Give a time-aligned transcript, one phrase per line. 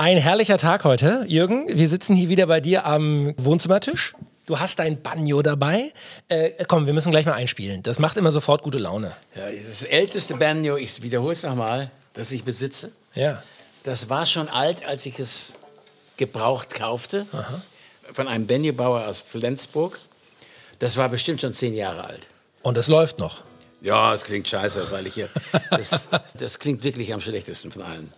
[0.00, 1.66] Ein herrlicher Tag heute, Jürgen.
[1.68, 4.14] Wir sitzen hier wieder bei dir am Wohnzimmertisch.
[4.46, 5.92] Du hast dein Banjo dabei.
[6.28, 7.82] Äh, komm, wir müssen gleich mal einspielen.
[7.82, 9.12] Das macht immer sofort gute Laune.
[9.36, 12.92] Ja, das älteste Banjo, ich wiederhole es nochmal, das ich besitze.
[13.14, 13.42] Ja.
[13.82, 15.52] Das war schon alt, als ich es
[16.16, 17.26] gebraucht kaufte.
[18.10, 19.98] Von einem Banjo-Bauer aus Flensburg.
[20.78, 22.26] Das war bestimmt schon zehn Jahre alt.
[22.62, 23.42] Und es läuft noch.
[23.82, 25.28] Ja, es klingt scheiße, weil ich hier.
[25.70, 26.08] Das,
[26.38, 28.12] das klingt wirklich am schlechtesten von allen.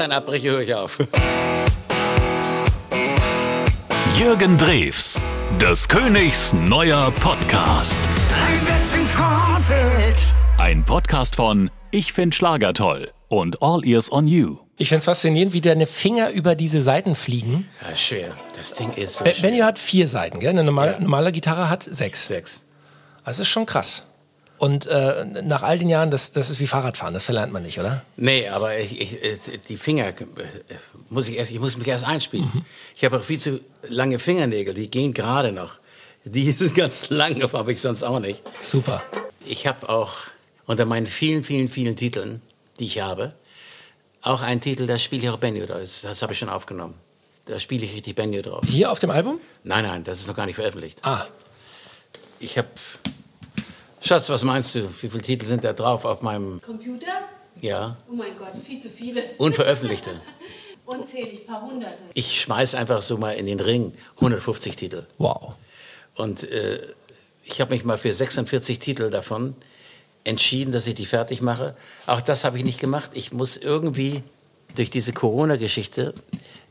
[0.00, 0.98] Einen abbreche, höre ich auf.
[4.18, 5.20] Jürgen Drews,
[5.60, 7.98] des Königs neuer Podcast.
[10.58, 14.58] Ein Podcast von Ich find Schlager toll und All Ears on You.
[14.78, 17.68] Ich finde es faszinierend, wie deine Finger über diese Seiten fliegen.
[17.86, 18.32] Ja, schwer.
[18.56, 19.50] Das Ding ist so Be- schwer.
[19.50, 20.50] Benjo hat vier Seiten, gell?
[20.50, 21.00] Eine normale, Ja.
[21.00, 22.26] normale Gitarre hat sechs.
[22.26, 22.64] Sechs.
[23.26, 24.02] Das ist schon krass.
[24.60, 27.80] Und äh, nach all den Jahren, das, das ist wie Fahrradfahren, das verlernt man nicht,
[27.80, 28.04] oder?
[28.18, 30.14] Nee, aber ich, ich, äh, die Finger äh,
[31.08, 32.66] muss ich erst, ich muss mich erst einspielen.
[32.94, 35.78] Ich habe auch viel zu lange Fingernägel, die gehen gerade noch.
[36.24, 38.42] Die sind ganz lang, aber habe ich sonst auch nicht.
[38.60, 39.02] Super.
[39.46, 40.12] Ich habe auch
[40.66, 42.42] unter meinen vielen, vielen, vielen Titeln,
[42.80, 43.34] die ich habe,
[44.20, 45.78] auch einen Titel, da spiele ich auch Banjo drauf.
[45.80, 46.96] Das, das habe ich schon aufgenommen.
[47.46, 48.62] Da spiele ich richtig Banjo drauf.
[48.68, 49.40] Hier auf dem Album?
[49.64, 50.98] Nein, nein, das ist noch gar nicht veröffentlicht.
[51.00, 51.24] Ah,
[52.40, 52.68] Ich habe...
[54.00, 54.82] Schatz, was meinst du?
[55.02, 56.60] Wie viele Titel sind da drauf auf meinem...
[56.62, 57.06] Computer?
[57.60, 59.22] Ja, Oh mein Gott, viel zu viele.
[59.38, 60.10] unveröffentlichte.
[60.86, 61.98] Unzählig, paar hunderte.
[62.14, 65.06] Ich schmeiß einfach so mal in den Ring 150 Titel.
[65.18, 65.54] wow.
[66.16, 66.80] Und äh,
[67.44, 69.54] ich habe mich mal für 46 Titel davon
[70.24, 71.76] entschieden, dass ich die fertig mache.
[72.06, 73.10] Auch das habe ich nicht gemacht.
[73.14, 74.22] Ich muss irgendwie
[74.76, 76.12] durch diese Corona-Geschichte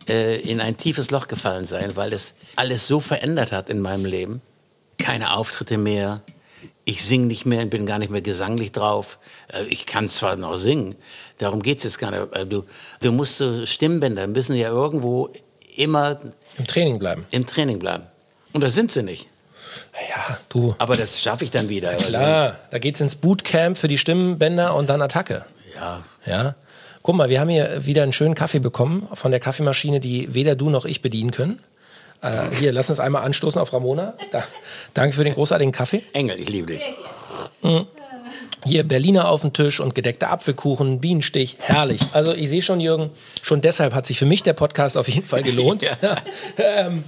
[0.08, 4.06] äh, in ein tiefes Loch gefallen sein, weil es alles so verändert hat in meinem
[4.06, 4.42] Leben.
[4.98, 6.22] Keine Auftritte mehr.
[6.86, 9.20] Ich singe nicht mehr und bin gar nicht mehr gesanglich drauf.
[9.54, 10.96] Äh, Ich kann zwar noch singen,
[11.38, 12.34] darum geht es jetzt gar nicht.
[12.36, 12.66] Äh, Du,
[13.02, 15.30] du musst so Stimmbänder müssen ja irgendwo
[15.76, 16.20] immer
[16.58, 17.26] Im Training bleiben.
[17.32, 18.04] im Training bleiben.
[18.54, 19.28] Und das sind sie nicht.
[20.10, 20.76] Ja, du.
[20.80, 21.90] Aber das schaffe ich dann wieder.
[21.92, 25.46] Also, Klar, da geht's ins Bootcamp für die Stimmbänder und dann Attacke.
[25.76, 26.56] Ja, Ja.
[27.02, 30.56] Guck mal, wir haben hier wieder einen schönen Kaffee bekommen von der Kaffeemaschine, die weder
[30.56, 31.60] du noch ich bedienen können.
[32.22, 34.14] Äh, hier, lass uns einmal anstoßen auf Ramona.
[34.32, 34.44] Da,
[34.94, 36.04] danke für den großartigen Kaffee.
[36.14, 36.82] Engel, ich liebe dich.
[38.66, 42.02] Hier Berliner auf dem Tisch und gedeckter Apfelkuchen, Bienenstich, herrlich.
[42.12, 43.10] Also ich sehe schon, Jürgen,
[43.42, 45.82] schon deshalb hat sich für mich der Podcast auf jeden Fall gelohnt.
[46.02, 46.18] Ja.
[46.58, 47.04] ähm,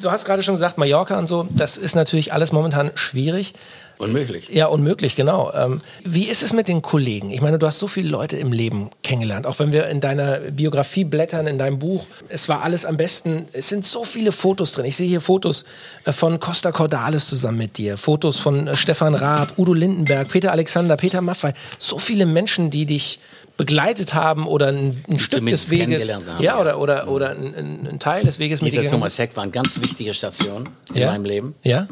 [0.00, 3.52] du hast gerade schon gesagt, Mallorca und so, das ist natürlich alles momentan schwierig.
[3.98, 4.48] Unmöglich.
[4.48, 5.52] Ja, unmöglich, genau.
[5.54, 7.30] Ähm, wie ist es mit den Kollegen?
[7.30, 9.46] Ich meine, du hast so viele Leute im Leben kennengelernt.
[9.46, 13.46] Auch wenn wir in deiner Biografie blättern, in deinem Buch, es war alles am besten.
[13.52, 14.84] Es sind so viele Fotos drin.
[14.84, 15.64] Ich sehe hier Fotos
[16.04, 20.50] äh, von Costa Cordalis zusammen mit dir, Fotos von äh, Stefan Raab, Udo Lindenberg, Peter
[20.52, 21.52] Alexander, Peter Maffay.
[21.78, 23.20] So viele Menschen, die dich
[23.56, 25.86] begleitet haben oder ein, ein Stück des Weges.
[25.86, 29.36] kennengelernt haben, ja, oder, oder, oder ein, ein, Teil des Weges mit dir Thomas Heck
[29.36, 31.12] war eine ganz wichtige Station in Ja.
[31.12, 31.54] meinem Leben.
[31.62, 31.86] Ja,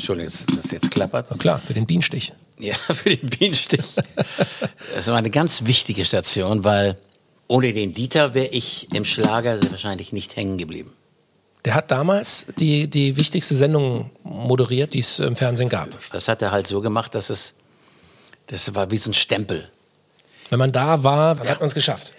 [0.00, 1.26] Entschuldigung, dass das jetzt klappert.
[1.30, 2.32] na klar, für den Bienenstich.
[2.58, 3.96] Ja, für den Bienenstich.
[4.94, 6.96] Das war eine ganz wichtige Station, weil
[7.48, 10.92] ohne den Dieter wäre ich im Schlager wahrscheinlich nicht hängen geblieben.
[11.64, 15.88] Der hat damals die, die wichtigste Sendung moderiert, die es im Fernsehen gab.
[16.12, 17.52] Das hat er halt so gemacht, dass es,
[18.46, 19.68] das war wie so ein Stempel.
[20.48, 22.12] Wenn man da war, dann hat man es geschafft.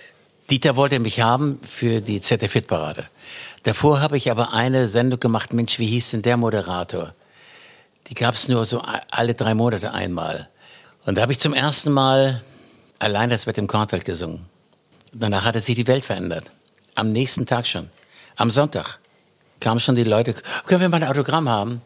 [0.50, 3.06] Dieter wollte mich haben für die ZDF-Parade.
[3.64, 7.14] Davor habe ich aber eine Sendung gemacht, Mensch, wie hieß denn der Moderator?
[8.08, 10.50] Die gab es nur so alle drei Monate einmal.
[11.06, 12.42] Und da habe ich zum ersten Mal
[13.00, 14.46] allein das mit dem Kornfeld gesungen.
[15.14, 16.52] Danach hatte sich die Welt verändert.
[16.96, 17.90] Am nächsten Tag schon.
[18.36, 19.00] Am Sonntag
[19.60, 20.36] kamen schon die Leute,
[20.66, 21.82] können wir mal ein Autogramm haben?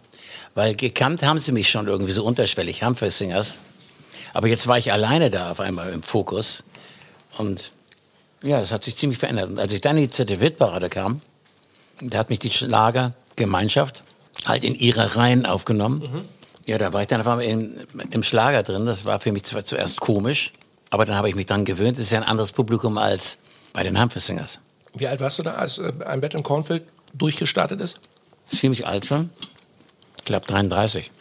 [0.54, 3.60] Weil gekannt haben sie mich schon irgendwie so unterschwellig, Humphrey Singers.
[4.34, 6.64] Aber jetzt war ich alleine da auf einmal im Fokus.
[7.38, 7.72] Und
[8.42, 9.50] ja, das hat sich ziemlich verändert.
[9.50, 11.22] Und als ich dann in die ZDF-Parade kam,
[12.02, 14.04] da hat mich die Schlagergemeinschaft
[14.46, 16.28] halt in ihre Reihen aufgenommen.
[16.66, 17.76] Ja, da war ich dann auf einmal im,
[18.12, 18.86] im Schlager drin.
[18.86, 20.52] Das war für mich zwar zuerst komisch,
[20.90, 21.98] aber dann habe ich mich dran gewöhnt.
[21.98, 23.38] Es ist ja ein anderes Publikum als
[23.74, 24.60] bei den Humphrey Singers.
[24.96, 26.84] Wie alt warst du da, als äh, ein Bett im Kornfeld
[27.14, 28.00] durchgestartet ist?
[28.50, 29.30] Ziemlich alt schon.
[30.18, 31.12] Ich glaube 33.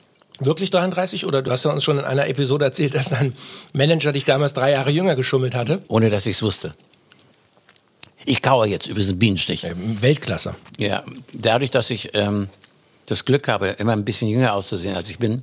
[0.41, 1.27] Wirklich 33?
[1.27, 3.35] Oder du hast ja uns schon in einer Episode erzählt, dass dein
[3.73, 5.81] Manager dich damals drei Jahre jünger geschummelt hatte.
[5.89, 6.75] Ohne dass ich es wusste.
[8.25, 9.65] Ich kaue jetzt über diesen Bienenstich.
[9.65, 10.55] Ähm, Weltklasse.
[10.79, 12.49] Ja, dadurch, dass ich ähm,
[13.07, 15.43] das Glück habe, immer ein bisschen jünger auszusehen, als ich bin,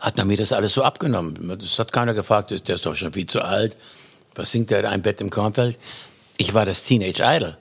[0.00, 1.58] hat man mir das alles so abgenommen.
[1.58, 3.76] Das hat keiner gefragt, der ist doch schon viel zu alt.
[4.34, 5.78] Was singt der ein Bett im Kornfeld?
[6.36, 7.56] Ich war das Teenage Idol.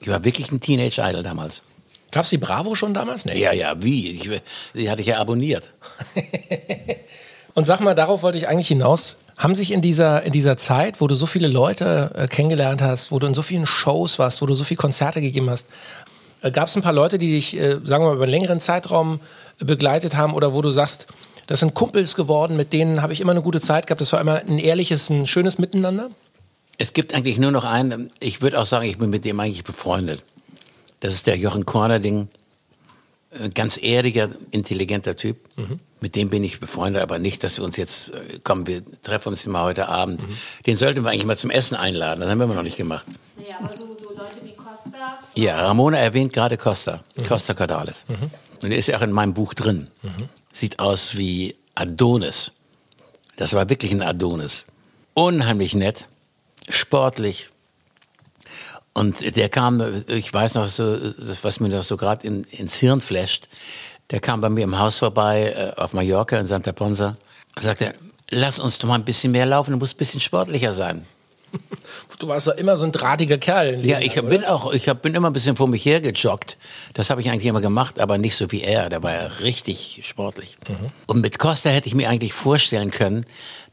[0.00, 1.62] Ich war wirklich ein Teenage Idol damals.
[2.10, 3.24] Gab's die Bravo schon damals?
[3.24, 3.40] Nee.
[3.40, 4.10] Ja, ja, wie?
[4.10, 4.30] Ich,
[4.74, 5.72] die hatte ich ja abonniert.
[7.54, 9.16] Und sag mal, darauf wollte ich eigentlich hinaus.
[9.36, 13.10] Haben sich in dieser, in dieser Zeit, wo du so viele Leute äh, kennengelernt hast,
[13.10, 15.66] wo du in so vielen Shows warst, wo du so viele Konzerte gegeben hast,
[16.50, 19.20] gab es ein paar Leute, die dich, äh, sagen wir mal, über einen längeren Zeitraum
[19.60, 21.06] äh, begleitet haben oder wo du sagst,
[21.46, 24.20] das sind Kumpels geworden, mit denen habe ich immer eine gute Zeit gehabt, das war
[24.20, 26.10] immer ein ehrliches, ein schönes Miteinander?
[26.78, 29.64] Es gibt eigentlich nur noch einen, ich würde auch sagen, ich bin mit dem eigentlich
[29.64, 30.22] befreundet.
[31.00, 32.28] Das ist der Jochen Kornerding.
[33.38, 35.36] Ein ganz erdiger, intelligenter Typ.
[36.00, 39.30] Mit dem bin ich befreundet, aber nicht, dass wir uns jetzt, äh, komm, wir treffen
[39.30, 40.24] uns mal heute Abend.
[40.66, 42.20] Den sollten wir eigentlich mal zum Essen einladen.
[42.20, 43.06] Das haben wir immer noch nicht gemacht.
[43.38, 45.18] Ja, aber so, so Leute wie Costa.
[45.36, 47.02] Ja, Ramona erwähnt gerade Costa.
[47.26, 48.04] Costa Cordalis.
[48.62, 49.88] Und der ist ja auch in meinem Buch drin.
[50.52, 52.52] Sieht aus wie Adonis.
[53.36, 54.66] Das war wirklich ein Adonis.
[55.14, 56.08] Unheimlich nett,
[56.68, 57.48] sportlich.
[58.92, 60.96] Und der kam, ich weiß noch so,
[61.42, 63.48] was mir noch so gerade in, ins Hirn flasht,
[64.10, 67.16] der kam bei mir im Haus vorbei, äh, auf Mallorca in Santa Ponsa,
[67.56, 67.92] und sagte,
[68.30, 71.06] lass uns doch mal ein bisschen mehr laufen, du musst ein bisschen sportlicher sein.
[72.18, 73.84] Du warst doch immer so ein drahtiger Kerl.
[73.84, 74.28] Ja, ich oder?
[74.28, 76.56] bin auch, ich hab, bin immer ein bisschen vor mich hergejoggt.
[76.94, 78.88] Das habe ich eigentlich immer gemacht, aber nicht so wie er.
[78.88, 80.56] Der war ja richtig sportlich.
[81.06, 83.26] Und mit Costa hätte ich mir eigentlich vorstellen können,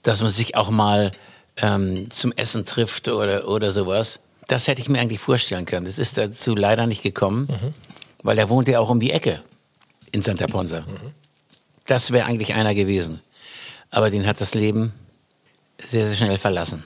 [0.04, 1.12] dass man sich auch mal
[1.58, 4.20] ähm, zum Essen trifft oder, oder sowas.
[4.48, 5.86] Das hätte ich mir eigentlich vorstellen können.
[5.86, 7.48] Das ist dazu leider nicht gekommen,
[8.24, 9.42] weil er wohnt ja auch um die Ecke
[10.12, 10.84] in Santa Ponsa.
[11.86, 13.22] Das wäre eigentlich einer gewesen.
[13.92, 14.94] Aber den hat das Leben
[15.88, 16.84] sehr, sehr schnell verlassen.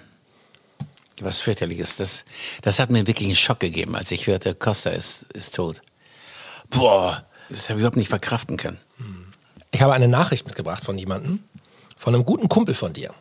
[1.21, 1.95] Was fürchterliches.
[1.95, 2.25] Das,
[2.61, 5.81] das hat mir wirklich einen Schock gegeben, als ich hörte, Costa ist, ist tot.
[6.69, 8.79] Boah, das habe ich überhaupt nicht verkraften können.
[9.71, 11.43] Ich habe eine Nachricht mitgebracht von jemandem,
[11.97, 13.13] von einem guten Kumpel von dir.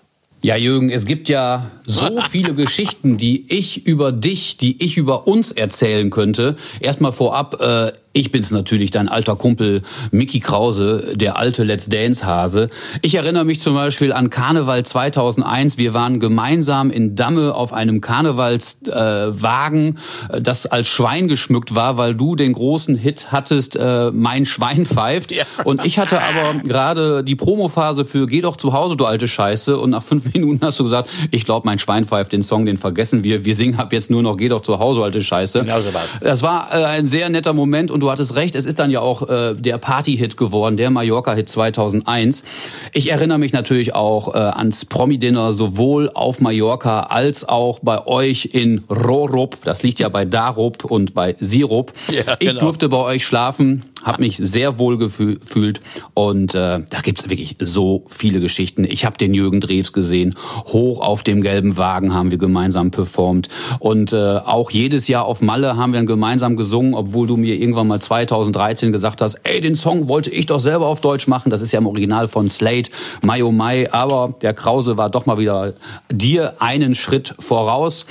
[0.42, 5.26] Ja, Jürgen, es gibt ja so viele Geschichten, die ich über dich, die ich über
[5.26, 6.56] uns erzählen könnte.
[6.80, 9.82] Erstmal vorab, äh, ich bin's natürlich, dein alter Kumpel
[10.12, 12.70] Mickey Krause, der alte Let's Dance Hase.
[13.02, 15.78] Ich erinnere mich zum Beispiel an Karneval 2001.
[15.78, 19.98] Wir waren gemeinsam in Damme auf einem Karnevalswagen,
[20.30, 24.86] äh, das als Schwein geschmückt war, weil du den großen Hit hattest, äh, Mein Schwein
[24.86, 25.34] pfeift.
[25.64, 29.76] Und ich hatte aber gerade die Promophase für Geh doch zu Hause, du alte Scheiße.
[29.76, 32.78] Und nach fünf Minuten hast du gesagt, ich glaube, mein Schwein pfeift, den Song, den
[32.78, 33.44] vergessen wir.
[33.44, 35.60] Wir singen ab jetzt nur noch Geh doch zu Hause, alte Scheiße.
[35.60, 36.08] Genau so war's.
[36.20, 39.00] Das war äh, ein sehr netter Moment und du hattest recht, es ist dann ja
[39.00, 42.44] auch äh, der Party-Hit geworden, der Mallorca-Hit 2001.
[42.92, 48.50] Ich erinnere mich natürlich auch äh, ans Promi-Dinner sowohl auf Mallorca als auch bei euch
[48.52, 49.56] in Rorup.
[49.64, 51.92] Das liegt ja bei Darup und bei Sirup.
[52.10, 52.60] Ja, ich genau.
[52.60, 55.80] durfte bei euch schlafen, habe mich sehr wohl gefü- gefühlt
[56.14, 58.84] und äh, da gibt's wirklich so viele Geschichten.
[58.84, 60.36] Ich habe den Jürgen Drews gesehen,
[60.66, 63.48] hoch auf dem gelben Wagen haben wir gemeinsam performt
[63.80, 67.88] und äh, auch jedes Jahr auf Malle haben wir gemeinsam gesungen, obwohl du mir irgendwann
[67.88, 71.50] mal 2013 gesagt hast, ey, den Song wollte ich doch selber auf Deutsch machen.
[71.50, 72.90] Das ist ja im Original von Slate,
[73.22, 75.74] Mai oh Mai, aber der Krause war doch mal wieder
[76.12, 78.06] dir einen Schritt voraus.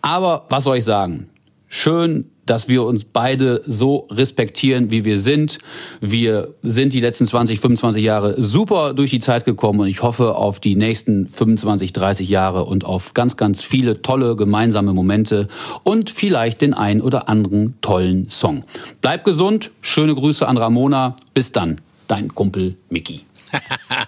[0.00, 1.28] Aber was soll ich sagen?
[1.68, 5.58] Schön, dass wir uns beide so respektieren, wie wir sind.
[6.00, 10.36] Wir sind die letzten 20, 25 Jahre super durch die Zeit gekommen und ich hoffe
[10.36, 15.48] auf die nächsten 25, 30 Jahre und auf ganz, ganz viele tolle gemeinsame Momente
[15.82, 18.64] und vielleicht den ein oder anderen tollen Song.
[19.00, 21.16] Bleib gesund, schöne Grüße an Ramona.
[21.32, 23.22] Bis dann, dein Kumpel Mickey.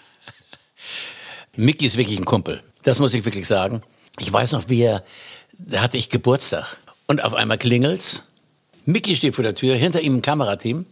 [1.57, 2.63] Mickey ist wirklich ein Kumpel.
[2.83, 3.83] Das muss ich wirklich sagen.
[4.19, 5.05] Ich weiß noch, wie er,
[5.59, 6.79] da hatte ich Geburtstag.
[7.07, 8.23] Und auf einmal klingelt's.
[8.85, 10.87] Mickey steht vor der Tür, hinter ihm ein Kamerateam.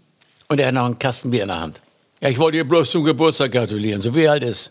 [0.48, 1.80] Und er hat noch einen Kasten Bier in der Hand.
[2.20, 4.70] Ja, ich wollte ihr bloß zum Geburtstag gratulieren, so wie er halt ist.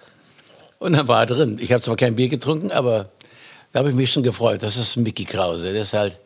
[0.80, 1.58] Und dann war er drin.
[1.62, 3.10] Ich habe zwar kein Bier getrunken, aber
[3.72, 4.64] da habe ich mich schon gefreut.
[4.64, 5.74] Das ist Mickey Krause.
[5.74, 6.20] Das ist halt,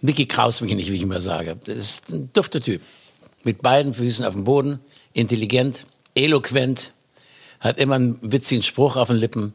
[0.00, 1.56] Mickey Kraus mich nicht, wie ich immer sage.
[1.64, 2.82] Das ist ein dufter Typ.
[3.44, 4.80] Mit beiden Füßen auf dem Boden,
[5.12, 6.92] intelligent, eloquent,
[7.60, 9.54] hat immer einen witzigen Spruch auf den Lippen.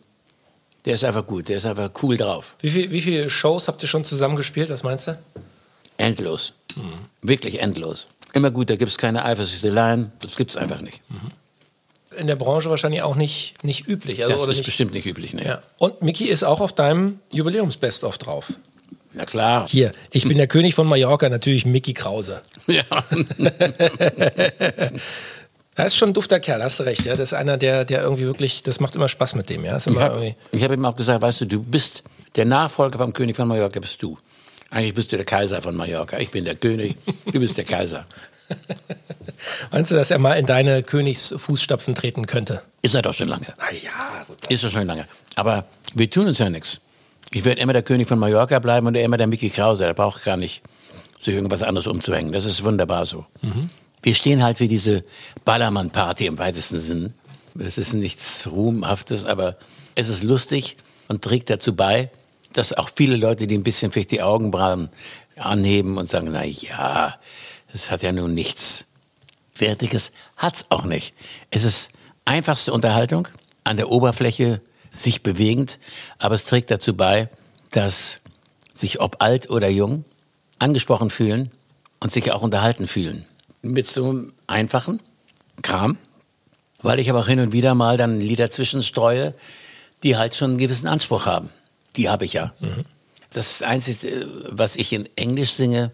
[0.85, 2.55] Der ist einfach gut, der ist einfach cool drauf.
[2.59, 4.69] Wie, viel, wie viele Shows habt ihr schon zusammen gespielt?
[4.69, 5.17] Was meinst du?
[5.97, 6.53] Endlos.
[7.21, 8.07] Wirklich endlos.
[8.33, 10.11] Immer gut, da gibt's keine Eifersüchteleien.
[10.21, 11.01] Das gibt's einfach nicht.
[12.17, 14.23] In der Branche wahrscheinlich auch nicht, nicht üblich.
[14.23, 15.33] Also, Das ist nicht, bestimmt nicht üblich.
[15.33, 15.45] Ne?
[15.45, 15.61] Ja.
[15.77, 18.53] Und Mickey ist auch auf deinem Jubiläums-Best-of drauf.
[19.13, 19.67] Na klar.
[19.67, 22.41] Hier, ich bin der König von Mallorca, natürlich Mickey Krause.
[22.67, 22.83] Ja.
[25.75, 27.05] Er ist schon ein dufter Kerl, hast du recht.
[27.05, 27.13] Ja?
[27.13, 29.63] Das ist einer, der, der irgendwie wirklich, das macht immer Spaß mit dem.
[29.63, 29.77] Ja?
[29.77, 32.03] Ich habe hab ihm auch gesagt, weißt du, du bist
[32.35, 34.17] der Nachfolger vom König von Mallorca, bist du.
[34.69, 36.17] Eigentlich bist du der Kaiser von Mallorca.
[36.19, 38.05] Ich bin der König, du bist der Kaiser.
[39.71, 42.61] Meinst du, dass er mal in deine Königsfußstapfen treten könnte?
[42.81, 43.47] Ist er doch schon lange.
[43.57, 44.37] Na ja, gut.
[44.49, 45.07] Ist er schon lange.
[45.35, 46.81] Aber wir tun uns ja nichts.
[47.31, 49.85] Ich werde immer der König von Mallorca bleiben und er immer der Mickey Krause.
[49.85, 50.61] Der braucht gar nicht
[51.19, 52.33] sich irgendwas anderes umzuhängen.
[52.33, 53.25] Das ist wunderbar so.
[54.01, 55.03] Wir stehen halt wie diese
[55.46, 57.13] Ballermann-Party im weitesten Sinn.
[57.60, 59.58] Es ist nichts Ruhmhaftes, aber
[59.96, 60.77] es ist lustig
[61.08, 62.10] und trägt dazu bei,
[62.53, 64.89] dass auch viele Leute, die ein bisschen vielleicht die Augenbrauen
[65.38, 67.17] anheben und sagen, na ja,
[67.72, 68.86] das hat ja nun nichts
[69.55, 71.13] Wertiges, hat's auch nicht.
[71.50, 71.89] Es ist
[72.25, 73.27] einfachste Unterhaltung,
[73.63, 75.79] an der Oberfläche sich bewegend,
[76.17, 77.29] aber es trägt dazu bei,
[77.72, 78.17] dass
[78.74, 80.03] sich ob alt oder jung
[80.60, 81.50] angesprochen fühlen
[82.00, 83.25] und sich auch unterhalten fühlen.
[83.61, 85.01] Mit so einem einfachen
[85.61, 85.97] Kram,
[86.81, 89.33] weil ich aber auch hin und wieder mal dann Lieder zwischenstreue,
[90.03, 91.49] die halt schon einen gewissen Anspruch haben.
[91.95, 92.53] Die habe ich ja.
[93.31, 95.91] Das Einzige, was ich in Englisch singe,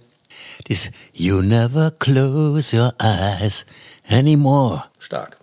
[0.68, 3.66] ist You never close your eyes
[4.08, 4.86] anymore.
[5.00, 5.38] Stark.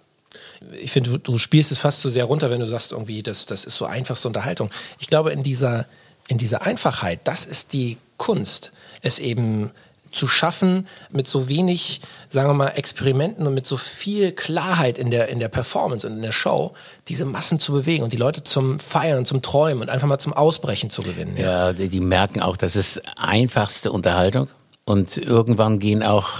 [0.80, 3.46] Ich finde, du, du spielst es fast zu sehr runter, wenn du sagst, irgendwie, das,
[3.46, 4.70] das ist so einfachste Unterhaltung.
[4.98, 5.86] Ich glaube, in dieser,
[6.28, 9.70] in dieser Einfachheit, das ist die Kunst, es eben
[10.14, 15.10] zu schaffen, mit so wenig, sagen wir mal, Experimenten und mit so viel Klarheit in
[15.10, 16.72] der, in der Performance und in der Show,
[17.08, 20.18] diese Massen zu bewegen und die Leute zum Feiern und zum Träumen und einfach mal
[20.18, 21.36] zum Ausbrechen zu gewinnen.
[21.36, 24.48] Ja, die, die merken auch, das ist einfachste Unterhaltung.
[24.84, 26.30] Und irgendwann gehen auch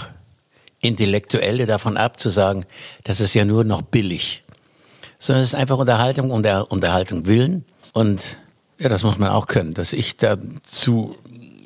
[0.79, 2.65] Intellektuelle davon ab, zu sagen,
[3.03, 4.43] das ist ja nur noch billig.
[5.17, 7.65] Sondern es ist einfach Unterhaltung um der Unterhaltung willen.
[7.93, 8.37] Und
[8.77, 9.73] ja, das muss man auch können.
[9.73, 11.15] Dass ich dazu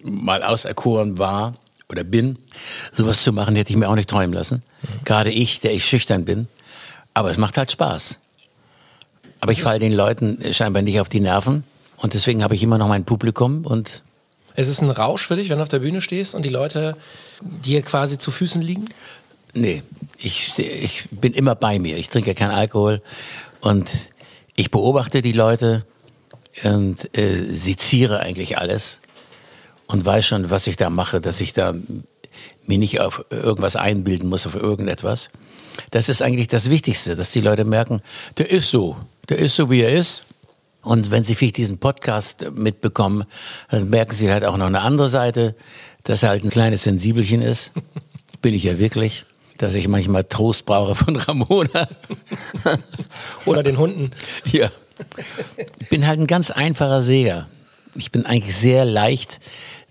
[0.04, 1.56] mal auserkoren war
[1.90, 2.38] oder bin,
[2.94, 4.62] sowas zu machen, hätte ich mir auch nicht träumen lassen.
[5.06, 6.48] Gerade ich, der ich schüchtern bin.
[7.14, 8.18] Aber es macht halt Spaß.
[9.42, 11.64] Aber ich falle den Leuten scheinbar nicht auf die Nerven.
[11.98, 14.04] Und deswegen habe ich immer noch mein Publikum und
[14.56, 16.96] Es ist ein Rausch für dich, wenn du auf der Bühne stehst und die Leute
[17.42, 18.86] dir quasi zu Füßen liegen?
[19.54, 19.84] Nee,
[20.18, 21.98] ich, ich bin immer bei mir.
[21.98, 23.02] Ich trinke keinen Alkohol
[23.62, 23.90] und
[24.56, 25.86] ich beobachte die Leute
[26.64, 29.00] und äh, seziere eigentlich alles
[29.90, 31.74] und weiß schon, was ich da mache, dass ich da
[32.66, 35.30] mir nicht auf irgendwas einbilden muss, auf irgendetwas.
[35.92, 38.02] Das ist eigentlich das Wichtigste, dass die Leute merken,
[38.38, 38.98] der ist so,
[39.30, 40.24] der ist so, wie er ist.
[40.82, 43.26] Und wenn sie vielleicht diesen Podcast mitbekommen,
[43.70, 45.56] dann merken sie halt auch noch eine andere Seite,
[46.04, 47.72] dass er halt ein kleines Sensibelchen ist.
[48.42, 49.26] Bin ich ja wirklich.
[49.58, 51.90] Dass ich manchmal Trost brauche von Ramona.
[53.46, 54.12] Oder den Hunden?
[54.46, 54.72] Ja.
[55.80, 57.48] Ich bin halt ein ganz einfacher Seher.
[57.96, 59.40] Ich bin eigentlich sehr leicht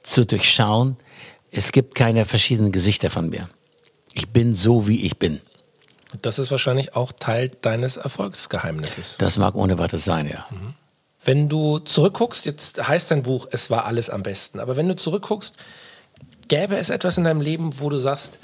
[0.09, 0.97] zu durchschauen.
[1.51, 3.49] Es gibt keine verschiedenen Gesichter von mir.
[4.15, 5.41] Ich bin so, wie ich bin.
[6.23, 9.17] Das ist wahrscheinlich auch Teil deines Erfolgsgeheimnisses.
[9.19, 10.47] Das mag ohne Worte sein, ja.
[11.23, 14.97] Wenn du zurückguckst, jetzt heißt dein Buch, es war alles am besten, aber wenn du
[14.97, 15.55] zurückguckst,
[16.49, 18.39] gäbe es etwas in deinem Leben, wo du sagst,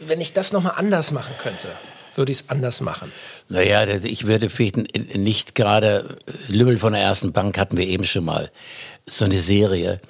[0.00, 1.68] wenn ich das nochmal anders machen könnte,
[2.14, 3.12] würde ich es anders machen.
[3.48, 4.76] Naja, ich würde vielleicht
[5.16, 8.50] nicht gerade äh, Lümmel von der ersten Bank hatten wir eben schon mal.
[9.06, 10.00] So eine Serie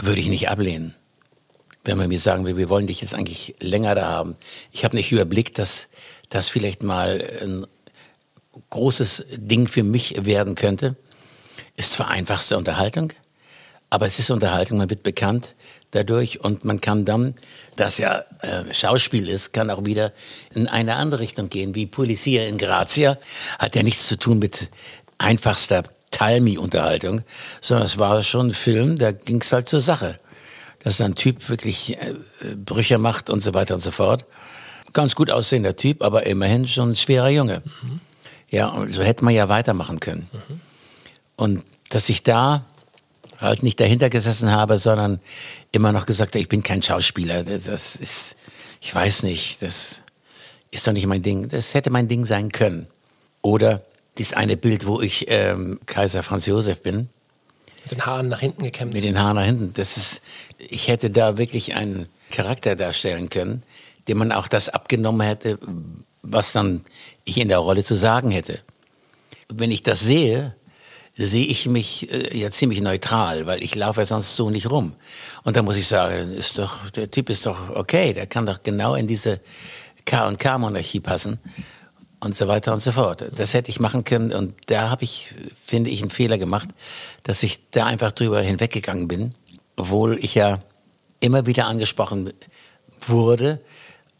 [0.00, 0.94] würde ich nicht ablehnen.
[1.84, 4.36] Wenn man mir sagen will, wir wollen dich jetzt eigentlich länger da haben.
[4.70, 5.88] Ich habe nicht überblickt, dass
[6.30, 7.66] das vielleicht mal ein
[8.70, 10.96] großes Ding für mich werden könnte.
[11.76, 13.12] Ist zwar einfachste Unterhaltung,
[13.90, 15.54] aber es ist Unterhaltung, man wird bekannt
[15.90, 17.34] dadurch und man kann dann,
[17.76, 20.12] das ja äh, Schauspiel ist, kann auch wieder
[20.54, 23.18] in eine andere Richtung gehen, wie Polizia in Grazia,
[23.58, 24.70] hat ja nichts zu tun mit
[25.18, 27.22] einfachster Talmi-Unterhaltung,
[27.60, 30.18] sondern es war schon ein Film, da ging es halt zur Sache.
[30.84, 32.14] Dass ein Typ wirklich äh,
[32.56, 34.24] Brüche macht und so weiter und so fort.
[34.92, 37.62] Ganz gut aussehender Typ, aber immerhin schon ein schwerer Junge.
[38.50, 40.28] Ja, und so hätte man ja weitermachen können.
[41.36, 42.66] Und dass ich da
[43.38, 45.20] halt nicht dahinter gesessen habe, sondern
[45.72, 47.44] immer noch gesagt habe, ich bin kein Schauspieler.
[47.44, 48.36] Das ist,
[48.80, 50.02] ich weiß nicht, das
[50.70, 51.48] ist doch nicht mein Ding.
[51.48, 52.86] Das hätte mein Ding sein können.
[53.40, 53.82] Oder
[54.18, 57.08] dieses eine Bild, wo ich ähm, Kaiser Franz Josef bin,
[57.82, 58.92] Mit den Haaren nach hinten gekämmt.
[58.92, 59.72] mit den Haaren nach hinten.
[59.74, 60.20] Das ist,
[60.58, 63.62] ich hätte da wirklich einen Charakter darstellen können,
[64.08, 65.58] dem man auch das abgenommen hätte,
[66.22, 66.84] was dann
[67.24, 68.60] ich in der Rolle zu sagen hätte.
[69.48, 70.54] Wenn ich das sehe,
[71.16, 74.94] sehe ich mich äh, ja ziemlich neutral, weil ich laufe ja sonst so nicht rum.
[75.42, 78.62] Und da muss ich sagen, ist doch, der Typ ist doch okay, der kann doch
[78.62, 79.40] genau in diese
[80.04, 81.38] K&K-Monarchie passen
[82.22, 83.24] und so weiter und so fort.
[83.34, 85.34] Das hätte ich machen können und da habe ich,
[85.66, 86.68] finde ich, einen Fehler gemacht,
[87.24, 89.34] dass ich da einfach drüber hinweggegangen bin,
[89.76, 90.60] obwohl ich ja
[91.18, 92.32] immer wieder angesprochen
[93.08, 93.60] wurde,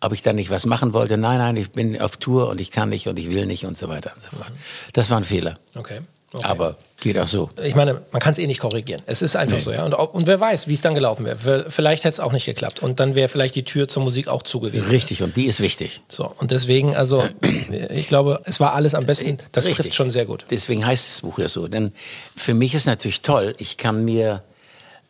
[0.01, 1.17] ob ich da nicht was machen wollte.
[1.17, 3.79] Nein, nein, ich bin auf Tour und ich kann nicht und ich will nicht und
[3.79, 4.53] so weiter und so fort.
[4.93, 5.59] Das war ein Fehler.
[5.77, 6.01] Okay.
[6.41, 7.51] Aber geht auch so.
[7.63, 9.03] Ich meine, man kann es eh nicht korrigieren.
[9.07, 9.85] Es ist einfach so, ja.
[9.85, 11.71] Und, und wer weiß, wie es dann gelaufen wäre.
[11.71, 12.81] Vielleicht hätte es auch nicht geklappt.
[12.81, 14.89] Und dann wäre vielleicht die Tür zur Musik auch zugewesen.
[14.89, 16.01] Richtig, und die ist wichtig.
[16.09, 17.23] So, und deswegen, also,
[17.91, 19.39] ich glaube, es war alles am besten.
[19.53, 19.85] Das Richtig.
[19.85, 20.47] trifft schon sehr gut.
[20.51, 21.69] Deswegen heißt das Buch ja so.
[21.69, 21.93] Denn
[22.35, 24.43] für mich ist natürlich toll, ich kann mir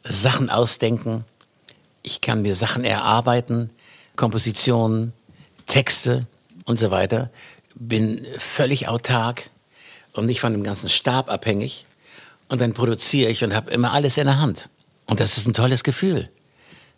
[0.02, 1.25] Sachen ausdenken,
[2.02, 3.71] ich kann mir Sachen erarbeiten,
[4.17, 5.12] Kompositionen,
[5.67, 6.26] Texte
[6.64, 7.31] und so weiter.
[7.75, 9.51] Bin völlig autark
[10.12, 11.87] und nicht von dem ganzen Stab abhängig.
[12.49, 14.69] Und dann produziere ich und habe immer alles in der Hand.
[15.07, 16.28] Und das ist ein tolles Gefühl,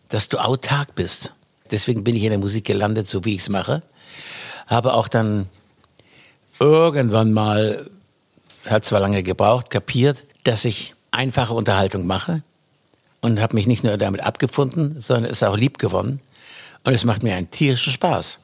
[0.08, 1.32] dass du autark bist.
[1.70, 3.82] Deswegen bin ich in der Musik gelandet, so wie ich es mache.
[4.66, 5.48] Habe auch dann
[6.58, 7.88] irgendwann mal,
[8.66, 12.42] hat zwar lange gebraucht, kapiert, dass ich einfache Unterhaltung mache
[13.20, 16.20] und habe mich nicht nur damit abgefunden, sondern es auch lieb gewonnen.
[16.84, 18.38] Und es macht mir einen tierischen Spaß.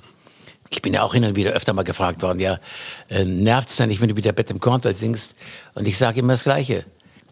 [0.70, 2.60] Ich bin ja auch hin und wieder öfter mal gefragt worden, ja,
[3.08, 5.34] äh, nervt's denn nicht, wenn du wieder Bett im Kornwald singst?
[5.74, 6.84] Und ich sage immer das Gleiche.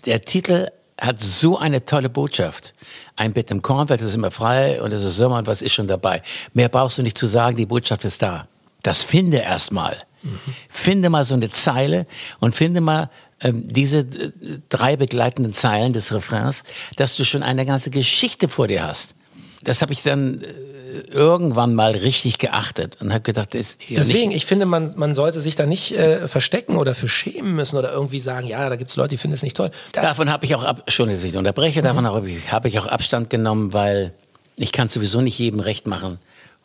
[0.05, 0.67] Der Titel
[1.01, 2.75] hat so eine tolle Botschaft.
[3.15, 5.87] Ein Bett im Kornwald ist immer frei und es ist Sommer und was ist schon
[5.87, 6.23] dabei.
[6.53, 8.49] Mehr brauchst du nicht zu sagen, die Botschaft ist da.
[8.83, 9.99] Das finde erstmal.
[10.23, 10.41] Mhm.
[10.69, 12.07] Finde mal so eine Zeile
[12.41, 14.33] und finde mal ähm, diese äh,
[14.69, 16.65] drei begleitenden Zeilen des Refrains,
[16.97, 19.15] dass du schon eine ganze Geschichte vor dir hast.
[19.63, 24.31] Das habe ich dann äh, irgendwann mal richtig geachtet und habe gedacht, das ist Deswegen,
[24.31, 27.93] ich finde, man, man sollte sich da nicht äh, verstecken oder für schämen müssen oder
[27.93, 29.71] irgendwie sagen, ja, da gibt es Leute, die finden es nicht toll.
[29.93, 32.79] Das, Davon habe ich auch, ab, schon, dass ich unterbreche, davon habe ich, habe ich
[32.79, 34.13] auch Abstand genommen, weil
[34.57, 36.19] ich kann sowieso nicht jedem recht machen.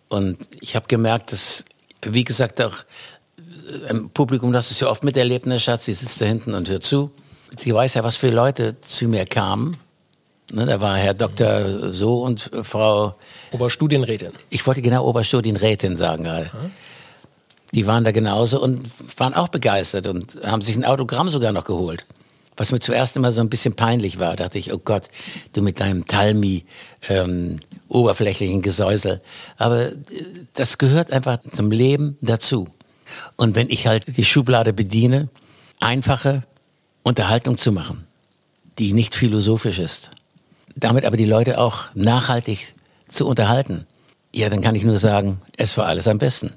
[0.10, 1.64] Und ich habe gemerkt, dass,
[2.04, 2.76] wie gesagt, auch
[3.38, 6.70] äh, im Publikum, das ist ja oft miterlebt, ne, Schatz, sie sitzt da hinten und
[6.70, 7.12] hört zu.
[7.58, 9.78] Sie weiß ja, was für Leute zu mir kamen.
[10.54, 13.16] Ne, da war Herr Doktor so und Frau,
[13.52, 14.34] Oberstudienrätin.
[14.52, 16.52] ich wollte genau Oberstudienrätin sagen gerade.
[17.74, 21.66] Die waren da genauso und waren auch begeistert und haben sich ein Autogramm sogar noch
[21.66, 22.06] geholt.
[22.56, 25.08] Was mir zuerst immer so ein bisschen peinlich war, dachte ich, oh Gott,
[25.54, 26.66] du mit deinem Talmi,
[27.10, 29.22] ähm, oberflächlichen Gesäusel.
[29.58, 29.96] Aber äh,
[30.54, 32.68] das gehört einfach zum Leben dazu.
[33.38, 35.30] Und wenn ich halt die Schublade bediene,
[35.80, 36.44] einfache
[37.02, 38.06] Unterhaltung zu machen,
[38.78, 40.12] die nicht philosophisch ist,
[40.76, 42.74] damit aber die Leute auch nachhaltig
[43.08, 43.86] zu unterhalten,
[44.34, 46.54] ja, dann kann ich nur sagen, es war alles am besten.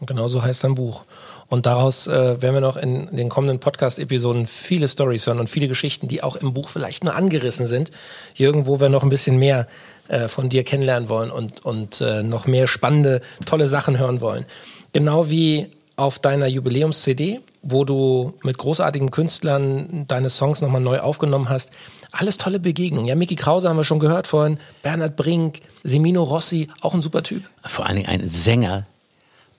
[0.00, 1.04] Genau so heißt dein Buch.
[1.48, 5.68] Und daraus äh, werden wir noch in den kommenden Podcast-Episoden viele Stories hören und viele
[5.68, 7.90] Geschichten, die auch im Buch vielleicht nur angerissen sind.
[8.34, 9.68] Jürgen, wo wir noch ein bisschen mehr
[10.08, 14.44] äh, von dir kennenlernen wollen und, und äh, noch mehr spannende, tolle Sachen hören wollen.
[14.92, 21.48] Genau wie auf deiner Jubiläums-CD, wo du mit großartigen Künstlern deine Songs nochmal neu aufgenommen
[21.48, 21.70] hast.
[22.18, 23.08] Alles tolle Begegnungen.
[23.08, 27.22] Ja, Mickey Krause haben wir schon gehört vorhin, Bernhard Brink, Semino Rossi, auch ein super
[27.22, 27.42] Typ.
[27.64, 28.86] Vor allen Dingen ein Sänger.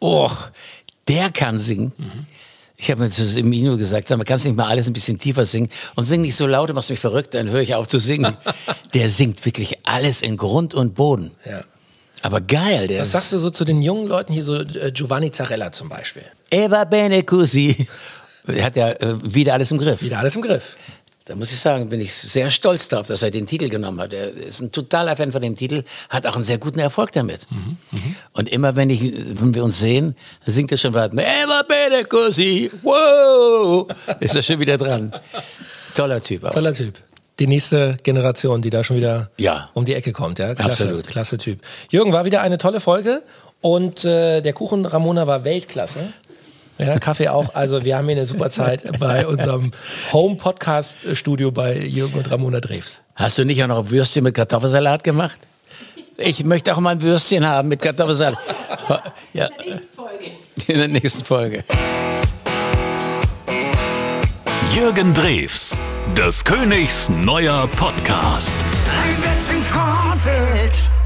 [0.02, 0.50] Och,
[1.08, 1.93] der kann singen.
[2.76, 5.46] Ich habe mir zu Semino gesagt, sag mal, kannst nicht mal alles ein bisschen tiefer
[5.46, 5.70] singen?
[5.96, 8.36] Und sing nicht so laut, du machst mich verrückt, dann höre ich auf zu singen.
[8.93, 11.32] der singt wirklich alles in Grund und Boden.
[11.46, 11.63] Ja.
[12.24, 13.13] Aber geil, der Was ist...
[13.13, 16.24] sagst du so zu den jungen Leuten hier, so äh, Giovanni Zarella zum Beispiel?
[16.50, 17.88] Eva bene così.
[18.48, 20.02] Er hat ja äh, wieder alles im Griff.
[20.02, 20.78] Wieder alles im Griff.
[21.27, 24.13] Da muss ich sagen, bin ich sehr stolz darauf, dass er den Titel genommen hat.
[24.13, 27.45] Er ist ein totaler Fan von dem Titel, hat auch einen sehr guten Erfolg damit.
[28.31, 31.17] Und immer wenn, ich, wenn wir uns sehen, singt er schon weiter.
[31.17, 33.87] Eva bene così, wow,
[34.21, 35.11] ist er schon wieder dran.
[35.95, 36.45] Toller Typ.
[36.45, 36.51] Auch.
[36.51, 36.93] Toller Typ.
[37.39, 39.69] Die nächste Generation, die da schon wieder Ja.
[39.73, 40.39] um die Ecke kommt.
[40.39, 40.55] Ja?
[40.55, 41.07] Klasse, Absolut.
[41.07, 41.59] Klasse Typ.
[41.89, 43.21] Jürgen, war wieder eine tolle Folge
[43.59, 45.99] und äh, der Kuchen Ramona war Weltklasse.
[46.77, 47.55] Ja, Kaffee auch.
[47.55, 49.71] Also wir haben hier eine super Zeit bei unserem
[50.13, 53.01] Home-Podcast-Studio bei Jürgen und Ramona Drews.
[53.15, 55.37] Hast du nicht auch noch Würstchen mit Kartoffelsalat gemacht?
[56.17, 58.37] Ich möchte auch mal ein Würstchen haben mit Kartoffelsalat.
[59.33, 60.25] Ja, Nächste Folge.
[60.67, 61.63] in der nächsten Folge.
[64.75, 65.75] Jürgen Drews,
[66.15, 68.53] des Königs neuer Podcast.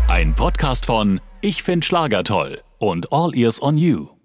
[0.10, 4.21] Ein Podcast von Ich find Schlager toll und All Ears on You.